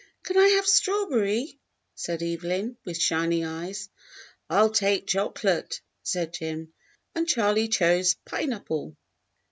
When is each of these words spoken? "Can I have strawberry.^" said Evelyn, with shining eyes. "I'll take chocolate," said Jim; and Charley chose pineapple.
"Can 0.23 0.35
I 0.35 0.47
have 0.55 0.65
strawberry.^" 0.65 1.59
said 1.93 2.23
Evelyn, 2.23 2.75
with 2.85 2.97
shining 2.97 3.45
eyes. 3.45 3.89
"I'll 4.49 4.71
take 4.71 5.05
chocolate," 5.05 5.79
said 6.01 6.33
Jim; 6.33 6.73
and 7.13 7.27
Charley 7.27 7.67
chose 7.67 8.15
pineapple. 8.25 8.97